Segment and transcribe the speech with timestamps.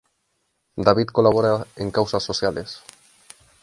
[0.87, 2.79] David colabora en causas sociales.